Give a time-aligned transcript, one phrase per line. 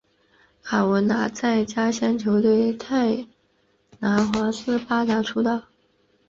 [0.63, 3.27] 卡文拿在家乡球队泰
[3.99, 5.65] 拿华斯巴达出道。